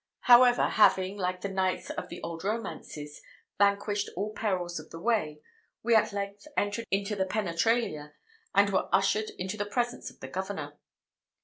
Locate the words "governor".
10.27-10.75